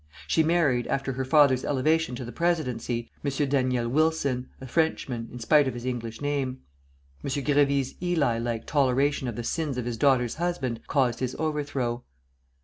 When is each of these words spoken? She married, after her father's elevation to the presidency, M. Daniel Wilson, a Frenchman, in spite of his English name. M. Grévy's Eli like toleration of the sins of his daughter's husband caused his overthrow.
She 0.25 0.41
married, 0.41 0.87
after 0.87 1.13
her 1.13 1.23
father's 1.23 1.63
elevation 1.63 2.15
to 2.15 2.25
the 2.25 2.31
presidency, 2.31 3.11
M. 3.23 3.47
Daniel 3.49 3.87
Wilson, 3.87 4.49
a 4.59 4.65
Frenchman, 4.65 5.29
in 5.31 5.37
spite 5.37 5.67
of 5.67 5.75
his 5.75 5.85
English 5.85 6.21
name. 6.21 6.61
M. 7.23 7.29
Grévy's 7.29 7.93
Eli 8.01 8.39
like 8.39 8.65
toleration 8.65 9.27
of 9.27 9.35
the 9.35 9.43
sins 9.43 9.77
of 9.77 9.85
his 9.85 9.99
daughter's 9.99 10.37
husband 10.41 10.79
caused 10.87 11.19
his 11.19 11.35
overthrow. 11.37 12.03